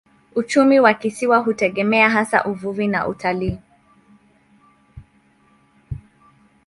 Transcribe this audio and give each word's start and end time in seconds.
Uchumi 0.35 0.79
wa 0.79 0.93
kisiwa 0.93 1.37
hutegemea 1.37 2.09
hasa 2.09 2.43
uvuvi 2.45 2.87
na 2.87 3.07
utalii. 3.07 3.59